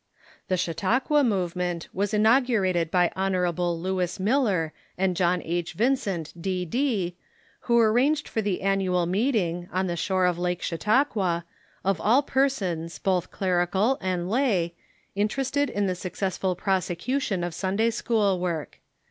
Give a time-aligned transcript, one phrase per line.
[0.47, 3.33] The Chautauqua movement was inaugurated by Hon.
[3.73, 5.73] Lewis Miller and John H.
[5.73, 7.15] Vincent, D.D.,
[7.59, 11.45] who arranged for the an nual meeting, on the shore of Lake Chautauqua,
[11.85, 14.73] ^^''MotemenV"'' ^^^^^ persons, both clerical and lay,
[15.13, 18.79] interested in the successful prosecution of Sunday school work.